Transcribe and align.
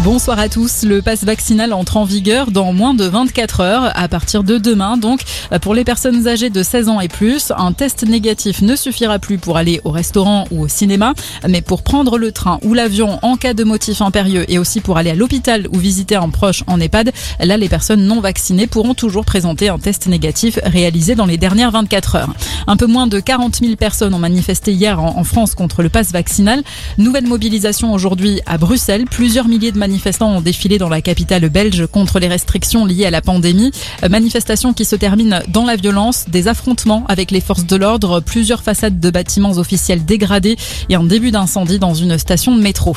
Bonsoir 0.00 0.38
à 0.38 0.48
tous. 0.48 0.84
Le 0.84 1.02
pass 1.02 1.22
vaccinal 1.22 1.74
entre 1.74 1.98
en 1.98 2.04
vigueur 2.04 2.50
dans 2.50 2.72
moins 2.72 2.94
de 2.94 3.04
24 3.04 3.60
heures 3.60 3.92
à 3.94 4.08
partir 4.08 4.42
de 4.42 4.56
demain. 4.56 4.96
Donc, 4.96 5.20
pour 5.60 5.74
les 5.74 5.84
personnes 5.84 6.26
âgées 6.26 6.48
de 6.48 6.62
16 6.62 6.88
ans 6.88 6.98
et 6.98 7.08
plus, 7.08 7.52
un 7.56 7.72
test 7.72 8.02
négatif 8.08 8.62
ne 8.62 8.74
suffira 8.74 9.18
plus 9.18 9.36
pour 9.36 9.58
aller 9.58 9.82
au 9.84 9.90
restaurant 9.90 10.46
ou 10.50 10.62
au 10.62 10.68
cinéma, 10.68 11.12
mais 11.46 11.60
pour 11.60 11.82
prendre 11.82 12.16
le 12.16 12.32
train 12.32 12.58
ou 12.62 12.72
l'avion 12.72 13.18
en 13.20 13.36
cas 13.36 13.52
de 13.52 13.64
motif 13.64 14.00
impérieux 14.00 14.50
et 14.50 14.58
aussi 14.58 14.80
pour 14.80 14.96
aller 14.96 15.10
à 15.10 15.14
l'hôpital 15.14 15.68
ou 15.70 15.78
visiter 15.78 16.16
un 16.16 16.30
proche 16.30 16.64
en 16.68 16.80
EHPAD, 16.80 17.12
là, 17.40 17.58
les 17.58 17.68
personnes 17.68 18.06
non 18.06 18.20
vaccinées 18.20 18.66
pourront 18.66 18.94
toujours 18.94 19.26
présenter 19.26 19.68
un 19.68 19.78
test 19.78 20.06
négatif 20.06 20.58
réalisé 20.64 21.14
dans 21.14 21.26
les 21.26 21.36
dernières 21.36 21.70
24 21.70 22.16
heures. 22.16 22.34
Un 22.66 22.78
peu 22.78 22.86
moins 22.86 23.06
de 23.06 23.20
40 23.20 23.56
000 23.56 23.76
personnes 23.76 24.14
ont 24.14 24.18
manifesté 24.18 24.72
hier 24.72 25.02
en 25.02 25.22
France 25.22 25.54
contre 25.54 25.82
le 25.82 25.90
pass 25.90 26.12
vaccinal. 26.12 26.62
Nouvelle 26.96 27.26
mobilisation 27.26 27.92
aujourd'hui 27.92 28.40
à 28.46 28.56
Bruxelles. 28.56 29.04
Plusieurs 29.04 29.48
milliers 29.48 29.70
de 29.70 29.81
manifestants 29.82 30.36
ont 30.36 30.40
défilé 30.40 30.78
dans 30.78 30.88
la 30.88 31.00
capitale 31.00 31.48
belge 31.48 31.86
contre 31.86 32.20
les 32.20 32.28
restrictions 32.28 32.86
liées 32.86 33.04
à 33.04 33.10
la 33.10 33.20
pandémie. 33.20 33.72
Euh, 34.04 34.08
manifestation 34.08 34.72
qui 34.72 34.84
se 34.84 34.94
termine 34.94 35.42
dans 35.48 35.64
la 35.64 35.74
violence, 35.74 36.26
des 36.28 36.46
affrontements 36.46 37.04
avec 37.08 37.32
les 37.32 37.40
forces 37.40 37.66
de 37.66 37.74
l'ordre, 37.74 38.20
plusieurs 38.20 38.62
façades 38.62 39.00
de 39.00 39.10
bâtiments 39.10 39.58
officiels 39.58 40.04
dégradés 40.04 40.56
et 40.88 40.94
un 40.94 41.02
début 41.02 41.32
d'incendie 41.32 41.80
dans 41.80 41.94
une 41.94 42.16
station 42.16 42.54
de 42.54 42.62
métro. 42.62 42.96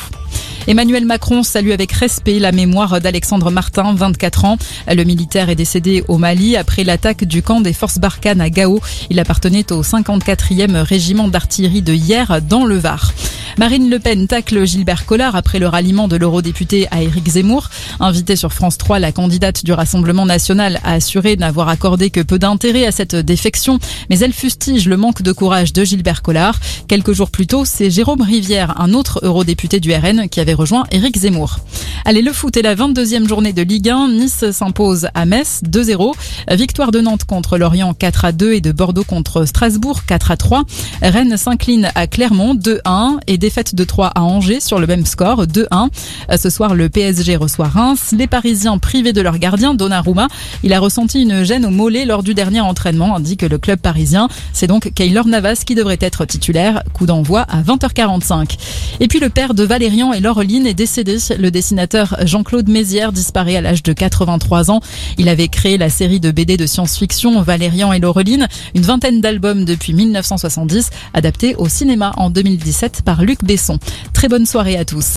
Emmanuel 0.67 1.05
Macron 1.05 1.41
salue 1.41 1.71
avec 1.71 1.91
respect 1.91 2.37
la 2.37 2.51
mémoire 2.51 3.01
d'Alexandre 3.01 3.49
Martin, 3.49 3.95
24 3.95 4.45
ans. 4.45 4.57
Le 4.87 5.03
militaire 5.03 5.49
est 5.49 5.55
décédé 5.55 6.03
au 6.07 6.19
Mali 6.19 6.55
après 6.55 6.83
l'attaque 6.83 7.23
du 7.23 7.41
camp 7.41 7.61
des 7.61 7.73
forces 7.73 7.97
Barkhane 7.97 8.41
à 8.41 8.51
Gao. 8.51 8.79
Il 9.09 9.19
appartenait 9.19 9.71
au 9.71 9.81
54e 9.81 10.77
régiment 10.81 11.29
d'artillerie 11.29 11.81
de 11.81 11.93
hier 11.93 12.41
dans 12.47 12.65
le 12.65 12.77
Var. 12.77 13.11
Marine 13.57 13.89
Le 13.89 13.99
Pen 13.99 14.27
tacle 14.27 14.65
Gilbert 14.65 15.05
Collard 15.05 15.35
après 15.37 15.59
le 15.59 15.67
ralliement 15.67 16.09
de 16.09 16.17
l'eurodéputé 16.17 16.87
à 16.91 17.01
Éric 17.01 17.29
Zemmour. 17.29 17.69
Invitée 18.01 18.35
sur 18.35 18.51
France 18.51 18.77
3, 18.77 18.99
la 18.99 19.13
candidate 19.13 19.63
du 19.63 19.71
Rassemblement 19.71 20.25
national 20.25 20.79
a 20.83 20.93
assuré 20.93 21.37
n'avoir 21.37 21.69
accordé 21.69 22.09
que 22.09 22.19
peu 22.19 22.37
d'intérêt 22.37 22.85
à 22.85 22.91
cette 22.91 23.15
défection, 23.15 23.79
mais 24.09 24.19
elle 24.19 24.33
fustige 24.33 24.89
le 24.89 24.97
manque 24.97 25.21
de 25.21 25.31
courage 25.31 25.71
de 25.71 25.85
Gilbert 25.85 26.21
Collard. 26.21 26.59
Quelques 26.89 27.13
jours 27.13 27.31
plus 27.31 27.47
tôt, 27.47 27.63
c'est 27.63 27.89
Jérôme 27.89 28.21
Rivière, 28.21 28.79
un 28.81 28.93
autre 28.93 29.21
eurodéputé 29.23 29.79
du 29.79 29.93
RN, 29.93 30.27
qui 30.27 30.41
avait 30.41 30.53
rejoint 30.53 30.83
Éric 30.91 31.17
Zemmour. 31.17 31.59
Allez, 32.03 32.21
le 32.21 32.33
foot 32.33 32.57
est 32.57 32.61
la 32.61 32.75
22e 32.75 33.27
journée 33.27 33.53
de 33.53 33.61
Ligue 33.61 33.89
1. 33.89 34.09
Nice 34.09 34.51
s'impose 34.51 35.07
à 35.13 35.25
Metz 35.25 35.61
2-0. 35.65 36.13
Victoire 36.51 36.91
de 36.91 36.99
Nantes 36.99 37.23
contre 37.23 37.57
Lorient 37.57 37.93
4 37.93 38.31
2 38.31 38.53
et 38.53 38.61
de 38.61 38.71
Bordeaux 38.71 39.03
contre 39.03 39.45
Strasbourg 39.45 40.05
4 40.05 40.35
3. 40.35 40.63
Rennes 41.01 41.37
s'incline 41.37 41.89
à 41.95 42.05
Clermont 42.05 42.53
2-1 42.53 43.17
et 43.25 43.37
défaite 43.45 43.75
de 43.75 43.83
3 43.83 44.07
à 44.07 44.23
Angers 44.23 44.59
sur 44.59 44.79
le 44.79 44.87
même 44.87 45.05
score, 45.05 45.43
2-1. 45.45 45.89
Ce 46.35 46.49
soir, 46.49 46.73
le 46.73 46.89
PSG 46.89 47.35
reçoit 47.35 47.67
Reims. 47.67 48.11
Les 48.17 48.25
Parisiens 48.25 48.79
privés 48.79 49.13
de 49.13 49.21
leur 49.21 49.37
gardien, 49.37 49.75
Donnarumma, 49.75 50.29
il 50.63 50.73
a 50.73 50.79
ressenti 50.79 51.21
une 51.21 51.43
gêne 51.43 51.63
au 51.63 51.69
mollet 51.69 52.05
lors 52.05 52.23
du 52.23 52.33
dernier 52.33 52.61
entraînement, 52.61 53.15
indique 53.15 53.43
le 53.43 53.59
club 53.59 53.77
parisien. 53.77 54.29
C'est 54.51 54.65
donc 54.65 54.91
Kaylor 54.95 55.27
Navas 55.27 55.61
qui 55.63 55.75
devrait 55.75 55.99
être 56.01 56.25
titulaire. 56.25 56.81
Coup 56.93 57.05
d'envoi 57.05 57.41
à 57.41 57.61
20h45. 57.61 58.57
Et 58.99 59.07
puis 59.07 59.19
le 59.19 59.29
père 59.29 59.53
de 59.53 59.63
Valérian 59.63 60.11
et 60.11 60.21
Laureline 60.21 60.65
est 60.65 60.73
décédé. 60.73 61.17
Le 61.37 61.51
dessinateur 61.51 62.17
Jean-Claude 62.23 62.67
Mézières 62.67 63.11
disparaît 63.11 63.57
à 63.57 63.61
l'âge 63.61 63.83
de 63.83 63.93
83 63.93 64.71
ans. 64.71 64.79
Il 65.19 65.29
avait 65.29 65.49
créé 65.49 65.77
la 65.77 65.89
série 65.89 66.19
de 66.19 66.31
BD 66.31 66.57
de 66.57 66.65
science-fiction 66.65 67.43
Valérian 67.43 67.93
et 67.93 67.99
Laureline, 67.99 68.47
une 68.73 68.81
vingtaine 68.81 69.21
d'albums 69.21 69.65
depuis 69.65 69.93
1970, 69.93 70.89
adaptés 71.13 71.55
au 71.57 71.69
cinéma 71.69 72.11
en 72.17 72.31
2017 72.31 73.03
par 73.05 73.21
Besson. 73.43 73.79
Très 74.13 74.27
bonne 74.27 74.45
soirée 74.45 74.77
à 74.77 74.85
tous. 74.85 75.13